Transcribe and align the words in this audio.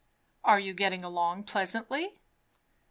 "Are 0.43 0.59
you 0.59 0.73
getting 0.73 1.03
along 1.03 1.43
pleasantly?" 1.43 2.19